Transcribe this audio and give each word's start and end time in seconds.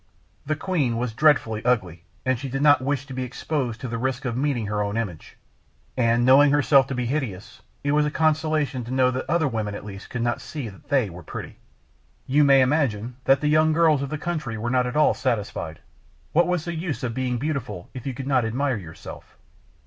The 0.47 0.55
queen 0.55 0.97
was 0.97 1.13
dreadfully 1.13 1.63
ugly, 1.63 2.05
and 2.25 2.39
she 2.39 2.49
did 2.49 2.63
not 2.63 2.81
wish 2.81 3.05
to 3.05 3.13
be 3.13 3.21
exposed 3.23 3.79
to 3.81 3.87
the 3.87 3.99
risk 3.99 4.25
of 4.25 4.35
meeting 4.35 4.65
her 4.65 4.81
own 4.81 4.97
image; 4.97 5.37
and, 5.95 6.25
knowing 6.25 6.49
herself 6.51 6.87
to 6.87 6.95
be 6.95 7.05
hideous, 7.05 7.61
it 7.83 7.91
was 7.91 8.03
a 8.03 8.09
consolation 8.09 8.83
to 8.85 8.91
know 8.91 9.11
that 9.11 9.29
other 9.29 9.47
women 9.47 9.75
at 9.75 9.85
least 9.85 10.09
could 10.09 10.23
not 10.23 10.41
see 10.41 10.69
that 10.69 10.89
they 10.89 11.11
were 11.11 11.21
pretty. 11.21 11.57
You 12.25 12.43
may 12.43 12.61
imagine 12.61 13.17
that 13.25 13.41
the 13.41 13.47
young 13.47 13.73
girls 13.73 14.01
of 14.01 14.09
the 14.09 14.17
country 14.17 14.57
were 14.57 14.71
not 14.71 14.87
at 14.87 14.95
all 14.97 15.13
satisfied. 15.13 15.81
What 16.31 16.47
was 16.47 16.65
the 16.65 16.73
use 16.73 17.03
of 17.03 17.13
being 17.13 17.37
beautiful 17.37 17.91
if 17.93 18.07
you 18.07 18.15
could 18.15 18.25
not 18.25 18.43
admire 18.43 18.77
yourself? 18.77 19.37